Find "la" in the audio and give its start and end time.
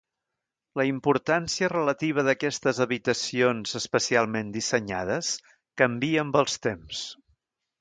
0.79-0.85